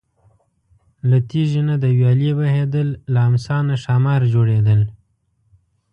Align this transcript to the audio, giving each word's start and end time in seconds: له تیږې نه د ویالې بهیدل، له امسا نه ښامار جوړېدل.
له 1.09 1.17
تیږې 1.29 1.61
نه 1.69 1.75
د 1.83 1.85
ویالې 1.97 2.31
بهیدل، 2.39 2.87
له 3.13 3.19
امسا 3.29 3.57
نه 3.69 3.75
ښامار 3.83 4.21
جوړېدل. 4.33 4.81